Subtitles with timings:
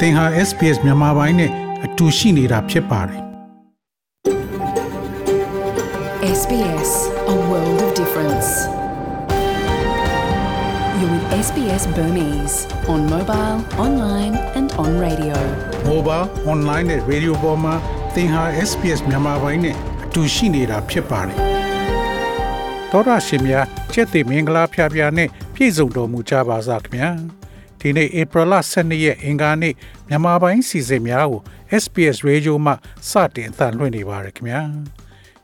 [0.00, 1.50] သင်ဟာ SPS မြန်မာပိုင်းနဲ့
[1.84, 3.20] အတူရှိနေတာဖြစ်ပါတယ်
[6.38, 6.90] SBS
[7.34, 8.48] A world of difference.
[10.98, 12.56] You're with SBS Burmese
[12.92, 15.36] on mobile, online and on radio.
[15.90, 17.74] mobile online နဲ့ radio ပေါ်မှာ
[18.14, 19.74] သင်ဟာ SPS မြန်မာပိုင်းနဲ့
[20.04, 21.38] အတူရှိနေတာဖြစ်ပါတယ်
[22.92, 23.54] တော်ရရှိမြ
[23.92, 27.10] ကျက်တိမင်္ဂလာဖျားဖျားနဲ့ပြည့်စုံတော်မူကြပါစားခင်ဗျာ
[27.81, 29.73] ဒီနေ့ဧပြီလ12ရက်အင်္ဂါနေ့
[30.07, 31.41] မြန်မာပိုင်းစီစဉ်များကို
[31.83, 32.73] SPS Radio မှ
[33.09, 34.61] စတင်အသံလွှင့်နေပါရခင်ဗျာ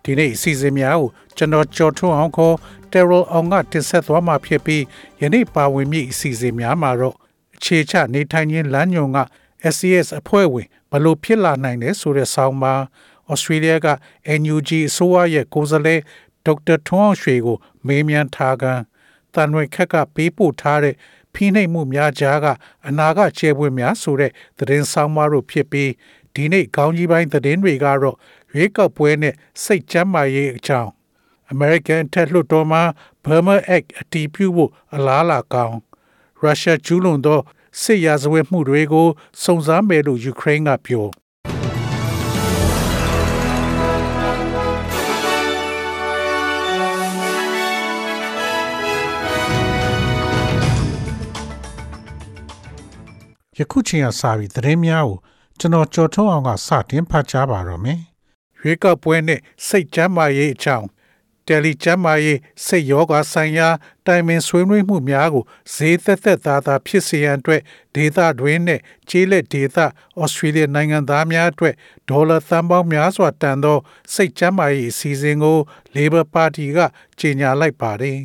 [0.04, 2.56] ဒီနေ့စီစဉ်များကိုကျွန်တော်ကြော်ထွန်းအောင်ခေါ်
[2.92, 4.84] Terrell အောင်ကတင်ဆက်သွားမှာဖြစ်ပြီး
[5.22, 7.16] ယနေ့ပါဝင်မိအစီအစဉ်များမှာတော့
[7.56, 9.20] အခြေချနေထိုင်ခြင်းလမ်းညွန်က
[9.74, 12.74] SCS အဖွဲ့ဝင်ဘလို့ဖြစ်လာနိုင်တယ်ဆိုတဲ့ဆောင်းပါ
[13.32, 13.88] ဩစတြေးလျက
[14.40, 16.02] NUG အစိုးရရဲ့ကိုယ်စားလှယ်
[16.46, 18.80] ဒေါက်တာထွန်းအောင်ရွှေကို မေးမြန်းထားကန်
[19.34, 20.96] တန်ရွေခက်ကပေးပို့ထားတဲ့
[21.38, 22.46] ဖိနှိပ်မှုများကြားက
[22.88, 25.92] အနာကချဲပွင့်များဆိုတဲ့သတင်းဆောင်မတို့ဖြစ်ပြီး
[26.34, 28.18] ဒီနေ့ခေါင်းကြီးပိုင်းသတင်းတွေကတော့
[28.54, 30.92] ရွေးကောက်ပွဲနဲ့စိတ်ကြမ်းမာရေးအကြောင်း
[31.54, 32.84] American ထက်လွှတ်တော်မှာ
[33.24, 35.78] Burma Act အတည်ပြုဖို့အလားအလာကောင်း
[36.42, 37.40] ရုရှားကျူးလွန်သော
[37.82, 39.08] စစ်ရာဇဝတ်မှုတွေကို
[39.44, 41.08] စုံစမ်းမယ်လို့ယူကရိန်းကပြော
[53.58, 55.18] ယခုချိန်ကစပြီးသတင်းများကို
[55.60, 58.00] ကျွန်တော်ကြော်ထုတ်အောင်ကစတင်ဖတ်ကြားပါတော့မယ်။
[58.60, 60.88] ရွေးကောက်ပွဲနဲ့စိတ်ကြမ်းမာရေးအကြောင်း
[61.48, 63.70] တယ်လီကျမ်းမာရေးစိတ်ယောဂဆိုင်ရာ
[64.08, 67.62] တိုင်ပင်ဆွေးနွေးမှုများကိုဈေးသက်သက်သာသာဖြစ်စေရန်အတွက်
[67.96, 68.80] ဒေသတွင်းနဲ့
[69.10, 69.78] ကျေးလက်ဒေသ
[70.22, 71.76] ဩစတြေးလျနိုင်ငံသားများအတွက်
[72.10, 73.78] ဒေါ်လာသန်းပေါင်းများစွာတန်သော
[74.14, 75.58] စိတ်ကျမ်းမာရေးအစီအစဉ်ကို
[75.96, 76.80] Labor Party က
[77.20, 78.20] ကြေညာလိုက်ပါတယ်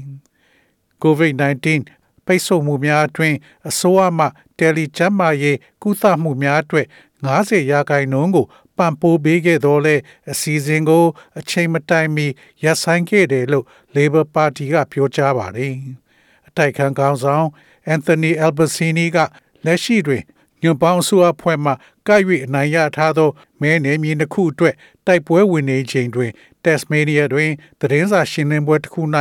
[1.02, 3.36] ။COVID-19 ပိတ်ဆို့မှုများအတွင်း
[3.68, 4.26] အစိုးရမှ
[4.58, 6.86] တယ်လီကျမ်းမာရေးကုသမှုများအတွက်
[7.26, 9.96] 90ရာခိုင်နှုန်းကိုပံ့ပိုးပေးခဲ့တော့လဲ
[10.30, 11.04] အစည်းအဝေးကို
[11.38, 12.26] အချိန်မတိုင်မီ
[12.64, 13.64] ရပ်ဆိုင်းခဲ့တယ်လို့
[13.94, 15.74] Labor Party ကပြောကြားပါတယ်။
[16.48, 17.46] အတိုက်ခံခေါင်းဆောင်
[17.94, 19.18] Anthony Albanese က
[19.64, 20.22] လက်ရှိတွင်
[20.62, 21.72] ညွန်ပေါင်းအစိုးရဖွဲ့မှ
[22.08, 23.30] ကိုက်၍အနိုင်ရထားသော
[23.60, 24.74] မဲနယ်မြေတစ်ခုအတွက်
[25.06, 26.30] တိုက်ပွဲဝင်နေချိန်တွင်
[26.64, 29.02] Tasmania တွင်သတင်းစာရှင်းလင်းပွဲတစ်ခု၌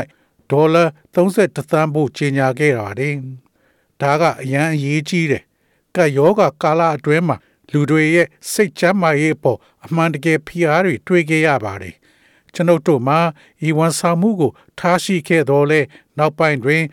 [0.51, 3.15] ဒေါ်လာ31သန်းဖို့ကြေညာခဲ့ပါတယ်။
[4.01, 5.43] ဒါကအရန်အရေးကြီးတယ်။
[5.95, 7.37] ကယောဂကာလအတွင်းမှာ
[7.71, 11.95] လူတွေရဲ့စိတ်ချမ်းသာရေးပေါ်အမှန်တကယ်ဖိအားတွေတွေ့ခဲ့ရပါတယ်။
[12.53, 13.19] ကျွန်ုပ်တို့မှာ
[13.67, 15.81] ဤဝန်ဆောင်မှုကို ထားရှိခဲ့တော်လဲ
[16.17, 16.83] နောက်ပိုင်းတွင်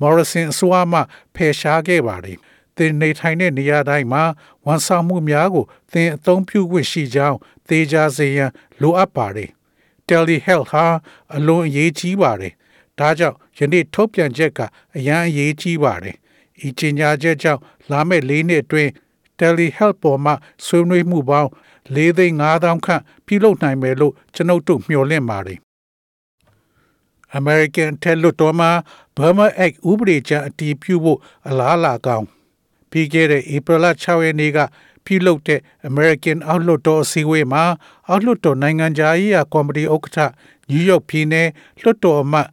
[0.00, 1.00] Morrison အစိုးရမှ
[1.34, 2.38] ဖယ်ရှားခဲ့ပါတယ်။
[2.76, 4.24] သင်နေထိုင်တဲ့နေရာတိုင်းမှာ
[4.66, 7.38] ဝန်ဆောင်မှုများကိုသင်အသုံးပြုခွင့်ရှိကြောင်း
[7.68, 8.50] သေချာစေရန်
[8.80, 9.50] လိုအပ်ပါတယ်။
[10.08, 10.86] Telehealth ဟာ
[11.36, 12.54] အလွန်အရေးကြီးပါတယ်။
[12.98, 14.60] ဒါကြောင့်ယနေ့ထုတ်ပြန်ချက်က
[14.96, 16.16] အရန်အရေးကြီးပါတယ်။
[16.66, 18.90] ဤကြေညာချက်ကြောင့်လာမယ့်၄နှစ်အတွင်း
[19.38, 20.34] telehealth ပေါ်မှာ
[20.64, 21.48] ဆွေးနွေးမှုပေါင်း
[21.94, 25.58] ၄သိန်း5000ခန့်ပြုလုပ်နိုင်မယ်လို့ကျွန်ုပ်တို့မျှော်လင့်ပါတယ်။
[27.38, 28.70] American ထဲလွတ်တော်မှာ
[29.16, 31.18] Burma Act ဥပဒေကြမ်းအတည်ပြုဖို့
[31.48, 32.26] အလားအလာကောင်း
[32.90, 34.58] ပြီးခဲ့တဲ့ဧပြီလ6ရက်နေ့က
[35.04, 37.64] ပြုလုပ်တဲ့ American အောက်လွှတ်တော်အစည်းအဝေးမှာ
[38.08, 40.28] အောက်လွှတ်တော်နိုင်ငံခြားရေးရာကော်မတီဥက္ကဋ္ဌ
[40.70, 41.48] New York ပြည်နယ်
[41.80, 42.48] လွှတ်တော်အမတ်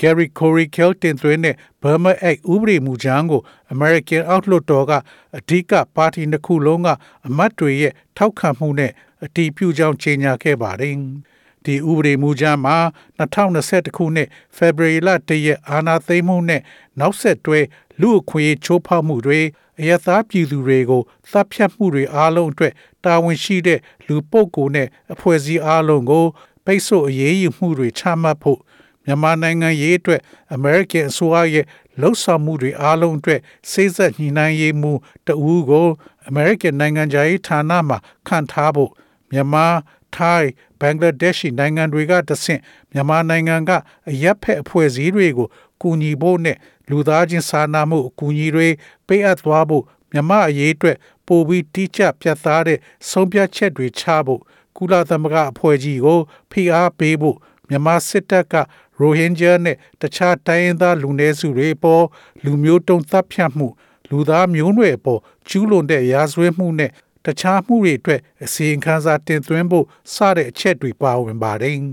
[0.00, 3.42] Gary Coryell တင်သွင်းတဲ့ Burma Act ဥပဒေမူကြမ်းကို
[3.74, 4.92] American အောက်လွှတ်တော်က
[5.38, 6.88] အဓိကပါတီနှစ်ခုလုံးက
[7.26, 8.92] အမတ်တွေရဲ့ထောက်ခံမှုနဲ့
[9.24, 10.94] အတည်ပြုကြောင်းကြေညာခဲ့ပါတယ်။
[11.64, 12.76] ဒီဥပဒေမူကြမ်းမှာ
[13.18, 16.62] 2021ခုနှစ်ဖေဖော်ဝါရီလတရက်အာဏာသိမ်းမှုနဲ့
[17.00, 17.60] နောက်ဆက်တွဲ
[18.00, 19.40] လူအခွင့်အရေးချိုးဖောက်မှုတွေ
[19.80, 22.72] အယက်သားပြည်သူတွေကိုသတ်ဖြတ်မှုတွေအားလုံးအတွက်
[23.04, 26.26] တာဝန်ရှိတဲ့လူပုဂ္ဂိုလ်နဲ့အဖွဲ့အစည်းအားလုံးကို
[26.64, 28.60] ပိတ်ဆို့အရေးယူမှုတွေချမှတ်ဖို့
[29.06, 30.20] မြန်မာနိုင်ငံရေးအတွက်
[30.56, 31.66] American အစိုးရရဲ့
[32.00, 33.40] လှုပ်ဆောင်မှုတွေအားလုံးအတွက်
[33.70, 34.92] စိစက်ညှိနှိုင်းရေးမှု
[35.26, 35.86] တဦးကို
[36.30, 37.96] American နိုင်ငံခြားရေးဌာနမှ
[38.28, 38.90] ခန့်ထားဖို့
[39.32, 39.66] မြန်မာ
[40.14, 40.50] ထိုင်း
[40.80, 42.60] ဘင်္ဂလားဒေ့ရှ်နိုင်ငံတွေကတဆင့်
[42.92, 43.70] မြန်မာနိုင်ငံက
[44.10, 45.48] အရက်ဖက်အဖွဲ့အစည်းတွေကို
[45.82, 46.56] ကူညီဖို့နဲ့
[46.90, 48.68] လူသားချင်းစာနာမှုအကူအညီတွေ
[49.06, 52.78] ပေးအပ်သွားဖို့မြန်မာအရေးအတွက်ပိုပြီးတိကျပြတ်သားတဲ့
[53.10, 54.40] ဆုံးဖြတ်ချက်တွေချဖို့
[54.76, 56.20] ကုလသမဂ္ဂအဖွဲ့ကြီးကို
[56.50, 57.36] ဖိအားပေးဖို့
[57.68, 58.54] မြန်မာစစ်တပ်က
[58.98, 62.04] ရိုဟင်ဂျာနဲ့တခြားတိုင်းရင်းသားလူနည်းစုတွေပေါ်
[62.44, 63.66] လူမျိုးတုံးသတ်ဖြတ်မှု
[64.10, 66.90] လူသားမျိုးနွယ်အပေါ်ကျူးလွန်တဲ့ရာဇဝတ်မှုနဲ့
[67.24, 71.76] တခြားမှုတွေအတွက်အစီရင်ခံစာတင်သွင်းဖို့စတဲ့အချက်တွေပါဝင်ပါတယ်။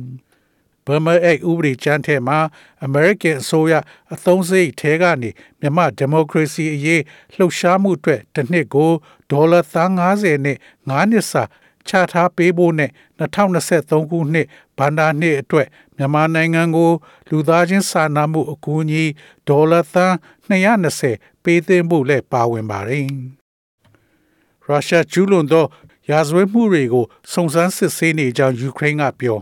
[0.86, 2.40] Burma Act ဥပဒေကြမ်းထဲမှာ
[2.88, 3.74] American အစိုးရ
[4.14, 5.30] အသုံးစရိတ်ထဲကနေ
[5.60, 7.02] မြန်မာဒီမိုကရေစီအရေး
[7.36, 8.92] လှုပ်ရှားမှုအတွက်တစ်နှစ်ကို
[9.32, 10.58] ဒေါ်လာ350နဲ့
[10.90, 11.44] 9နှစ်စာ
[11.88, 14.48] ချထားပေးဖို့နဲ့2023ခုနှစ်
[14.78, 16.92] ဘဏ္ဍာနှစ်အတွက်မြန်မာနိုင်ငံကို
[17.30, 19.04] လူသားချင်းစာနာမှုအကူအညီ
[19.48, 20.16] ဒေါ်လာသန်း
[20.50, 23.06] 220ပေးသွင်းဖို့လည်းပါဝင်ပါတယ်
[24.66, 25.66] ရုရှားကျူးလွန်သော
[26.10, 29.40] ရာဇဝတ်မှုတွေကိုစုံစမ်းစစ်ဆေးနေကြောင်းယူကရိန်းကပြော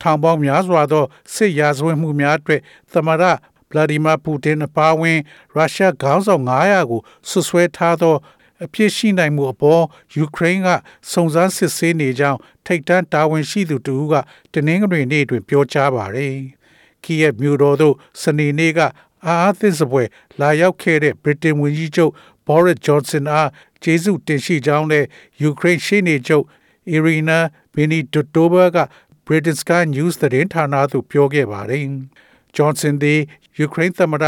[0.00, 1.04] ထောင်ပေါင်းများစွာသော
[1.34, 2.60] စစ်ရာဇဝတ်မှုများအတွက်
[2.92, 3.22] သမရ
[3.70, 5.18] ဗလာဒီမာပူတင်အပါအဝင်
[5.54, 8.14] ရုရှားခေါင်းဆောင်900ကိုဆွဆွဲထားသော
[8.62, 9.84] အပြစ်ရှိနိုင်မှုအပေါ်
[10.14, 10.68] ယူကရိန်းက
[11.10, 14.14] စုံစမ်းစစ်ဆေးနေကြောင်းထိပ်တန်းတာဝန်ရှိသူတူက
[14.52, 16.34] တနင်္ဂနွေနေ့တွင်ပြောကြားပါတယ်။
[17.04, 18.80] ကီယက်မြို့တော်သို့စနေနေ့က
[19.26, 20.02] အာအသစ်စပွဲ
[20.40, 22.12] လာရောက်ခဲ့တဲ့ဗြိတိန်ဝန်ကြီးချုပ်
[22.46, 23.50] ဘောရစ်ဂျွန်ဆန်အား
[23.82, 25.06] ကျေးဇူးတင်ရှိကြောင်းလည်း
[25.42, 26.44] ယူကရိန်းရှေ့နေချုပ်
[26.90, 27.38] အီရီနာ
[27.74, 28.78] ဘီနီဒိုတိုဘာက
[29.26, 31.84] British Sky News သတင်းဌာနသို့ပြောခဲ့ပါတယ်။
[32.54, 33.20] ဂျွန်ဆန်သည်
[33.58, 34.24] ယူကရိန်းသမ္မတ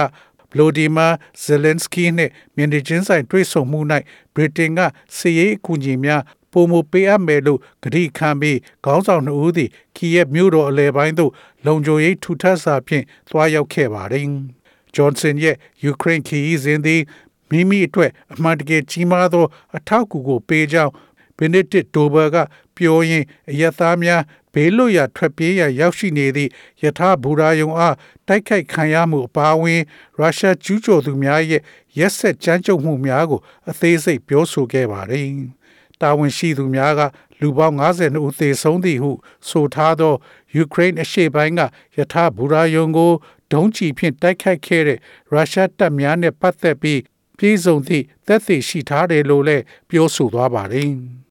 [0.51, 1.07] ဗလိုဒီမာ
[1.43, 3.81] ဇယ်လန်စကီနှင့်မြင်ချင်းဆိုင်တွေ့ဆုံမှု၌
[4.35, 4.81] ဗြိတိန်က
[5.17, 6.23] စစ်ရေးအကူအညီများ
[6.53, 11.33] ပုံမပေးအပ်မယ်လို့ကတိခံပြီးခေါင်းဆောင်နှုတ်ဦးသည်ကီယက်မြို့တော်အလဲပိုင်းသို့
[11.67, 14.27] လုံခြုံရေးထူထပ်စွာဖြင့်သွားရောက်ခဲ့ပါတယ်။
[14.95, 17.03] ဂျွန်ဆန်ရဲ့ယူကရိန်းခီးစဉ်သည်
[17.51, 19.47] မိမိအတွက်အမှန်တကယ်ကြီးမားသော
[19.77, 20.93] အထောက်အကူကိုပေးကြောင်း
[21.37, 22.37] ဘင်နစ်တစ်ဒိုဘာက
[22.77, 24.23] ပြောရင်းအယက်သားများ
[24.57, 26.51] ဘေးလွတ်ရာထွက်ပြေးရာရောက်ရှိနေသည့်
[26.83, 27.97] ယထာဘူရာယုံအား
[28.29, 29.83] တိုက်ခိုက်ခံရမှုအပါအဝင်
[30.19, 31.63] ရုရှားကျူးကျော်သူများရဲ့
[31.99, 35.29] ရက်ဆက်ကြမ်းကြုတ်မှုများကိုအသေးစိတ်ပြောဆိုခဲ့ပါတယ်။
[36.01, 37.01] တာဝန်ရှိသူများက
[37.41, 39.13] လူပေါင်း90ဦးသေဆုံးသည်ဟု
[39.49, 40.15] ဆိုထားသော
[40.55, 41.61] ယူကရိန်းအရှေ့ပိုင်းက
[41.97, 43.13] ယထာဘူရာယုံကို
[43.53, 44.99] ဒုံးကျည်ဖြင့်တိုက်ခိုက်ခဲ့တဲ့
[45.33, 47.01] ရုရှားတပ်များနဲ့ပတ်သက်ပြီး
[47.39, 50.93] ပြည်စုံသည့်သက်သေရှိထားတယ်လို့လည်းပြောဆိုသွားပါတယ်။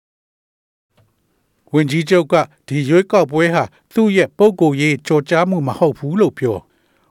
[1.75, 2.36] ဝင်ကြီးချုပ်က
[2.68, 3.63] ဒီရွေးကောက်ပွဲဟာ
[3.94, 6.57] သူ့ရဲ့ပုံကိုယ်ရေးကြော်ကြားမှုမဟုတ်ဘူးလို့ပြော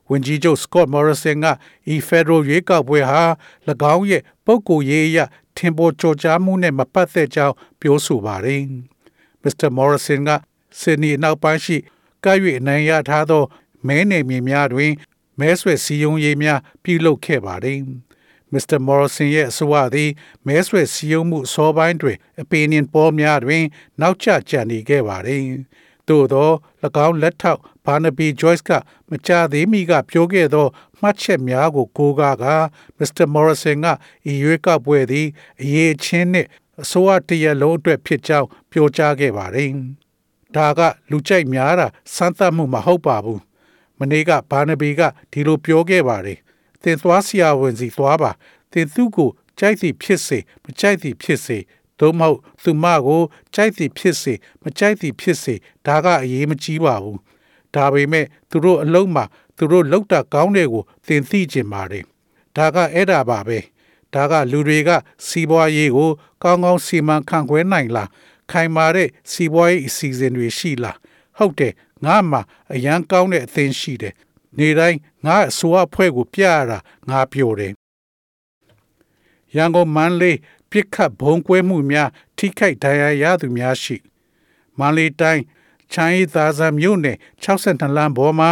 [0.09, 1.47] ဝင်ကြီးချုပ်စကော့မော်ရဆန်က
[1.93, 3.23] ဤဖက်ဒရယ်ရွေးကောက်ပွဲဟာ၎
[3.95, 5.19] င်းရဲ့ပုံကိုယ်ရေးအရ
[5.57, 8.63] ထင်ပေါ်ကြော်ကြားမှုနဲ့မပတ်သက်ကြောင်းပြောဆိုပါတယ်
[9.43, 10.31] မစ္စတာမော်ရဆန်က
[10.81, 11.77] ဆင်နီနောက်ပိုင်းရှိ
[12.25, 13.43] ကရွေအနိုင်ရထားသော
[13.87, 14.93] မဲနယ်မြေများတွင်
[15.39, 17.79] မဲဆွယ်စည်းရုံးရေးများပြုလုပ်ခဲ့ပါတယ်။
[18.55, 20.11] မစ္စတာမော်ဆင်ရဲ့အဆိုအသည်
[20.47, 23.65] မဲဆွယ်စည်းရုံးမှုအစောပိုင်းတွင် opinion poll များတွင်
[24.01, 25.43] နောက်ကျကျန်နေခဲ့ပါသည်။
[26.09, 26.51] သို့သော၎
[27.07, 28.71] င်းလက်ထောက်ဘာနဘီဂျွို့စ်က
[29.11, 30.67] မကြသေးမီကပြောခဲ့သော
[31.01, 32.45] မှတ်ချက်များကိုကိုးကားက
[32.99, 33.87] မစ္စတာမော်ဆင်က
[34.31, 35.27] ဤရွေးကောက်ပွဲသည်
[35.61, 36.49] အရေးချင်းနှင့်
[36.83, 39.71] အစိုးရတရလုံးအတွက်ဖြစ်ကြောင်းပြောကြားခဲ့ပါတယ်။
[40.55, 40.81] ဒါက
[41.11, 43.41] လူကြိုက်များတာစမ်းသပ်မှုမဟုတ်ပါဘူး။
[43.99, 45.03] မနေ့ကဘာနဘီက
[45.33, 46.39] ဒီလိုပြောခဲ့ပါတယ်။
[46.85, 48.31] သင်သွားဆရာဝန်စီသွားပါ
[48.73, 51.59] သင်သူ့ကိုကြိုက်သည်ဖြစ်စေမကြိုက်သည်ဖြစ်စေ
[51.99, 53.23] သို့မဟုတ်သူမကို
[53.55, 55.55] ကြိုက်သည်ဖြစ်စေမကြိုက်သည်ဖြစ်စေ
[55.87, 57.21] ဒါကအရေးမကြီးပါဘူး
[57.75, 59.25] ဒါပေမဲ့သူတို့အလုံးမှာ
[59.57, 62.05] သူတို့လောက်တာကောင်းတဲ့ကိုသင်သိကျင်ပါတယ်
[62.57, 63.59] ဒါကအဲ့ဒါပါပဲ
[64.15, 64.91] ဒါကလူတွေက
[65.27, 66.11] စီးပွားရေးကို
[66.43, 68.09] ကောင်းကောင်းစီမံခန့်ခွဲနိုင်လား
[68.51, 70.97] ခိုင်မာတဲ့စီးပွားရေးအစီအစဉ်တွေရှိလား
[71.39, 71.73] ဟုတ်တယ်
[72.05, 72.39] ငါမှ
[72.75, 74.15] အရန်ကောင်းတဲ့အသင်းရှိတယ်
[74.59, 76.79] နေတိုင်းငါအစိုးအဖွဲကိုပြရတာ
[77.09, 77.73] ငါပြောတယ်
[79.57, 80.39] ရန်ကုန်မန္တလေး
[80.71, 83.97] ပြစ်ခတ်ဘုံကွဲမှုများထိခိုက်ဒဏ်ရာရသူများရှိ
[84.79, 85.43] မန္တလေးတိုင်း
[85.93, 88.51] ချိုင်းသာဇာမြို့နယ်62လမ်းပေါ်မှာ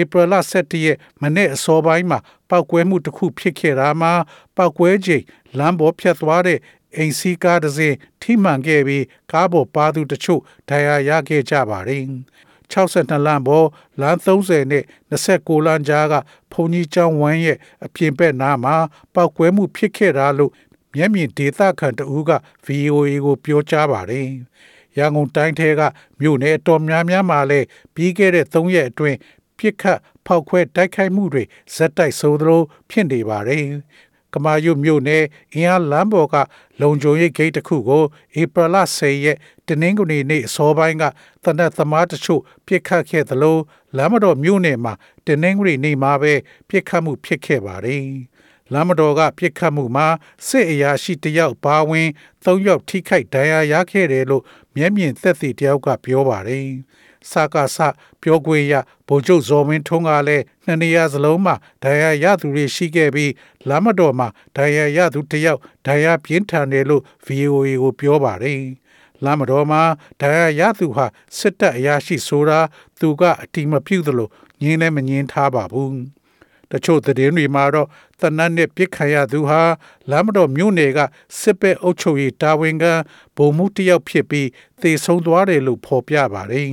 [0.00, 2.18] ဧပြီလ17ရက်မနေ့အစောပိုင်းမှာ
[2.48, 4.12] ပောက်ကွဲမှုတစ်ခုဖြစ်ခဲ့တာမှာ
[4.56, 5.24] ပောက်ကွဲချိန်
[5.58, 6.58] လမ်းပေါ်ဖြတ်သွားတဲ့
[6.96, 12.02] အိမ်စီးကားတစ်စင်းထိမှန်ခဲ့ပြီးကားပေါ်ပါသူတချို့ဒဏ်ရာရခဲ့ကြပါတယ်
[12.72, 13.66] 62လမ်းပေါ်
[14.00, 16.14] လမ်း30နဲ့29လမ်းကြားက
[16.52, 18.76] ဘုံကြီးကျောင်းဝမ်းရဲ့အပြင်ဘက်နားမှာ
[19.14, 20.52] ပောက်ကွဲမှုဖြစ်ခဲ့တာလို့
[20.94, 22.30] မျက်မြင်ဒေသခံတဦးက
[22.66, 24.28] VOA ကိုပြောကြားပါတယ်။
[24.96, 25.82] ရန်ကုန်တိုင်းထဲက
[26.20, 29.16] မြို့နယ်အတော်များများမှာလည်းပြီးခဲ့တဲ့3ရက်အတွင်း
[29.58, 31.42] ပြစ်ခတ်ဖောက်ခွဲတိုက်ခိုက်မှုတွေ
[31.74, 33.64] ဇက်တိုက်ဆိုသလိုဖြစ်နေပါတယ်
[34.34, 36.36] ကမာယုမြို့နယ်အင်အားလမ်းပေါ်က
[36.80, 38.02] လုံခြုံရေးဂိတ်တစ်ခုကို
[38.40, 41.04] ဧပြီလ10ရက်တနင်္ဂနွေနေ့အစောပိုင်းက
[41.44, 43.58] တနက်သမားတချို့ပြစ်ခတ်ခဲ့သလို
[43.96, 44.92] လမ်းမတော်မြို့နယ်မှာ
[45.26, 46.32] တနင်္ဂနွေနေ့မှာပဲ
[46.68, 48.06] ပြစ်ခတ်မှုဖြစ်ခဲ့ပါတယ်။
[48.72, 50.06] လမ်းမတော်ကပြစ်ခတ်မှုမှာ
[50.48, 52.08] စစ်အရာရှိတယောက်ပါဝင်
[52.44, 54.42] ၃ယောက်ထိခိုက်ဒဏ်ရာရခဲ့တယ်လို့
[54.76, 56.68] မျက်မြင်သက်သေတယောက်ကပြောပါတယ်။
[57.30, 57.78] စကားဆ
[58.22, 58.74] ပြောခွင့်ရ
[59.08, 63.32] ဗိုလ်ချုပ်ဇော်မင်းထွန်းကလည်းနှစ်နေရာစလုံးမှာဒဏ်ရာရသူတွေရှိခဲ့ပြီး
[63.68, 68.62] လမ်းမတော်မှာဒဏ်ရာရသူတယောက်ဒဏ်ရာပြင်းထန်တယ်လို့ VOA ကိုပြောပါတယ်
[69.24, 69.82] လမ်းမတော်မှာ
[70.20, 71.04] ဒဏ်ရာရသူဟာ
[71.38, 72.60] စစ်တပ်အရာရှိဆိုတာ
[73.00, 74.28] သူကအတိမပြုသလို
[74.62, 75.98] ငင်းလည်းမငင်းထားပါဘူး
[76.72, 77.88] တချို့သတင်းတွေမှာတော့
[78.20, 79.60] တနတ်နဲ့ပြစ်ခံရသူဟာ
[80.10, 80.98] လမ်းမတော်မြို့နယ်က
[81.40, 82.92] စစ်ပဲအုပ်ချုပ်ရေးတာဝန်ခံ
[83.36, 84.48] ဗိုလ်မှူးတယောက်ဖြစ်ပြီး
[84.80, 86.68] သေဆုံးသွားတယ်လို့ဖော်ပြပါတယ်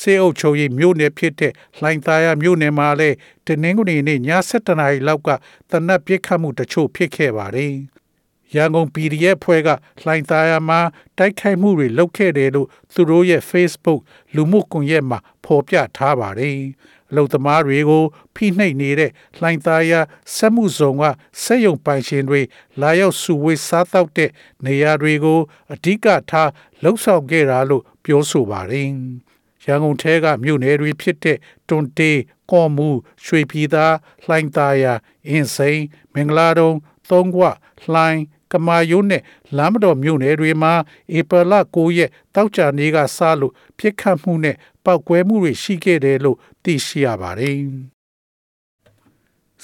[0.00, 3.16] စေအုပ်ချုပ်ရေးမြို့နယ်ဖြစ်တဲ့လှိုင်သာယာမြို့နယ်မှာလည်း
[3.46, 4.20] တနင်္ဂနွေနေ့ည
[4.50, 5.28] 7:00နာရီလောက်က
[5.70, 7.74] တနက်ပြစ်ခတ်မှုတချို့ဖြစ်ခဲ့ပါတယ်။
[8.54, 9.68] ရန်ကုန် PDF ဖွဲ့က
[10.02, 10.80] လှိုင်သာယာမှာ
[11.18, 14.00] တိုက်ခိုက်မှုတွေလုပ်ခဲ့တယ်လို့သူတို့ရဲ့ Facebook
[14.34, 16.58] လူမှုကွန်ရက်မှာဖော်ပြထားပါတယ်။
[17.10, 18.04] အလုသမားတွေကို
[18.34, 19.92] ဖိနှိပ်နေတဲ့လှိုင်းသားရ
[20.36, 21.04] စက်မှုဇုံက
[21.42, 22.40] စက်ယုံပိုင်ရှင်တွေ
[22.80, 24.30] လာရောက်စုဝေးစားတောက်တဲ့
[24.64, 25.40] နေရာတွေကို
[25.72, 26.50] အဓိကထား
[26.82, 28.90] လှုပ်ဆောင်ခဲ့တာလို့ပြောဆိုပါတယ်။
[29.64, 31.38] ရန်ကုန်ထဲကမြို့နယ်တွေဖြစ်တဲ့
[31.68, 32.18] တွန်တေး
[32.50, 32.88] ကော်မူ
[33.24, 33.86] ရွှေပြည်သာ
[34.24, 34.84] လှိုင်းသားရ
[35.28, 35.80] အင်းစိန်
[36.14, 36.70] မင်္ဂလာတုံ
[37.08, 37.44] သုံးခွ
[37.92, 38.20] လှိုင်း
[38.52, 39.22] ကမာယုံနဲ့
[39.56, 40.72] လမ်းမတော်မြို့နယ်တွေမှာ
[41.16, 47.56] ဧပြီလ9ရက်တောက်ကြနေ့ကစလို့ပြစ်ခတ်မှုနဲ့ပောက်ကွဲမှုတွေရှိခဲ့တယ်လို့သိရှိရပါတယ်။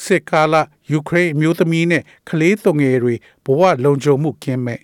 [0.02, 0.54] စစ်ကာလ
[0.90, 4.80] ယူကရိန်းမျိုးသမီးနဲ့ကလေးသူငယ်တွေဘဝလုံခြုံမှုကင်းမဲ့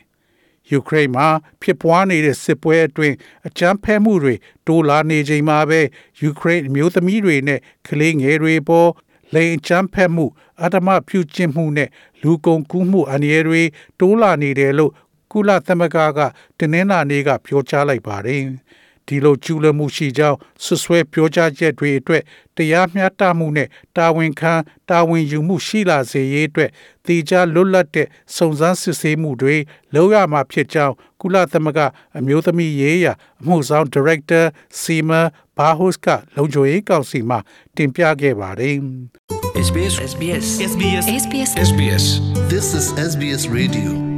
[0.70, 1.26] ယူကရိန်းမှာ
[1.62, 3.16] ဖြစ်ပွားနေတဲ့စစ်ပွဲအတွင်း
[3.46, 4.34] အကြမ်းဖက်မှုတွေ
[4.66, 5.80] တိုးလာနေချိန်မှာပဲ
[6.20, 8.90] ယူကရိန်းမျိုးသမီးတွေနဲ့ကလေးငယ်တွေပေါ်
[9.34, 10.26] လိန်ချမ်းဖက်မှု
[10.62, 11.88] အတ္တမပြုကျင့်မှုနဲ့
[12.22, 13.62] လူကုန်ကူးမှုအန္တရာယ်တွေ
[14.00, 14.92] တိုးလာနေတယ်လို့
[15.32, 16.20] ကုလသမဂ္ဂက
[16.58, 18.42] တင်းနှင်းနာနေကပြောကြားလိုက်ပါတယ်
[19.06, 22.22] ဒီလိုကျူးလွန်မှုရှိကြောင်းဆွဆွဲပြောကြားချက်တွေအတွက်
[22.56, 24.54] တရားမျှတမှုနဲ့တာဝန်ခံ
[24.90, 26.70] တာဝန်ယူမှုရှိလာစေရေးအတွက်
[27.06, 29.56] တေချာလွတ်လပ်တဲ့စုံစမ်းစစ်ဆေးမှုတွေ
[29.94, 31.80] လုပ်ရမှာဖြစ်ကြောင်းကုလသမဂ္ဂ
[32.18, 34.40] အမျိုးသမီးရေးရာအမှုဆောင်ဒါရိုက်တာ
[34.80, 35.20] စီမာ
[35.58, 37.36] ဘာဟုစ်ကလုံခြုံရေးကောင်စီမှ
[37.76, 38.76] တင်ပြခဲ့ပါတယ်
[39.68, 42.04] SBS SBS SBS SBS SBS
[42.52, 44.11] This is SBS Radio.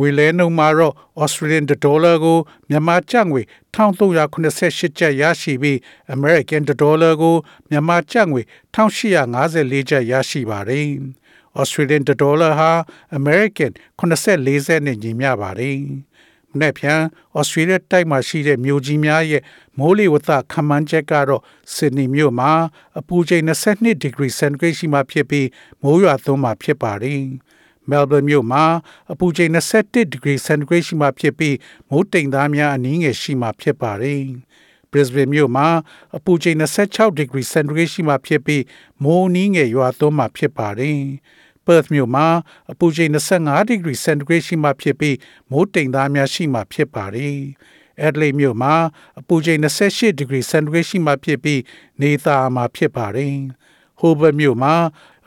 [0.00, 2.38] ငွေလဲနှုန်းမှာတော့ Australian dollar ကို
[2.68, 3.42] မြန်မာကျပ်ငွေ
[3.74, 5.76] 1388ကျပ်ရရှိပြီး
[6.14, 7.36] American dollar ကို
[7.70, 8.42] မြန်မာကျပ်ငွေ
[8.74, 10.88] 1854ကျပ်ရရှိပါတယ်။
[11.60, 12.72] Australian dollar ဟာ
[13.18, 15.78] American 84ကျပ်နဲ့ညီမျှပါတယ်။
[16.52, 17.00] မနေ့ဖြန်
[17.38, 19.42] ဩစတြေးလျတိုက်မှာရှိတဲ့မြို့ကြီးများရဲ့
[19.78, 21.42] မိုးလေဝသခန့်မှန်းချက်ကတော့
[21.74, 22.50] ဆစ်ဒနီမြို့မှာ
[22.98, 25.48] အပူချိန်22ဒီဂရီစင်တီဂရိတ်ရှိမှဖြစ်ပြီး
[25.82, 27.22] မိုးရွာသွန်းမှာဖြစ်ပါတယ်။
[27.88, 28.64] မဲလ်ဘန်မြို့မှာ
[29.12, 31.56] အပူချိန်21ဒီဂရီစင်တီဂရိတ်ရှိမှဖြစ်ပြီး
[31.90, 34.22] မိုးတိမ်သားများအနည်းငယ်ရှိမှဖြစ်ပါတယ်။
[34.90, 35.68] Brisbane မြို့မှာ
[36.16, 38.62] အပူချိန်26ဒီဂရီစင်တီဂရိတ်ရှိမှဖြစ်ပြီး
[39.02, 41.00] မိုးအနည်းငယ်ရွာသွန်းမှာဖြစ်ပါတယ်။
[41.66, 42.26] Perth မြို့မှာ
[42.72, 45.16] အပူချိန်25ဒီဂရီစင်တီဂရိတ်ရှိမှဖြစ်ပြီး
[45.50, 47.38] မိုးတိမ်သားများရှိမှဖြစ်ပါတယ်။
[48.06, 48.74] Adelaide မြို့မှာ
[49.20, 51.60] အပူချိန်28ဒီဂရီစင်တီဂရိတ်ရှိမှဖြစ်ပြီး
[52.00, 53.34] နေသားမှာဖြစ်ပါတယ်။
[54.00, 54.74] Hobart မြို့မှာ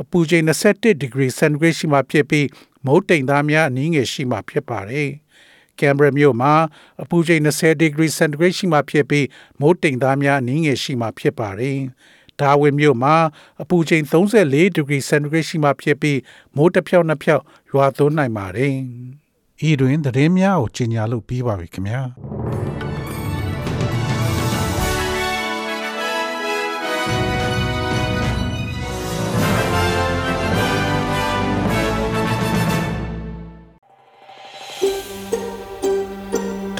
[0.01, 2.47] အပူချိန်21ဒီဂရီစင်တီဂရိတ်ရှိမှဖြစ်ပြီး
[2.85, 5.09] မိုးတိမ်သားများအနည်းငယ်ရှိမှဖြစ်ပါတယ်။
[5.79, 6.53] Canberra မြို့မှာ
[7.01, 9.27] အပူချိန်20ဒီဂရီစင်တီဂရိတ်ရှိမှဖြစ်ပြီး
[9.59, 11.77] မိုးတိမ်သားများအနည်းငယ်ရှိမှဖြစ်ပါတယ်။
[12.39, 13.15] ဒါဝင်မြို့မှာ
[13.61, 16.19] အပူချိန်34ဒီဂရီစင်တီဂရိတ်ရှိမှဖြစ်ပြီး
[16.55, 18.73] မိုးတစ်ဖြောက်နှစ်ဖြောက်ရွာသွန်းနိုင်ပါတယ်။
[19.69, 22.01] ဤတွင်သတင်းများကိုကြီးညာလို့ပြီးပါပြီခင်ဗျာ။။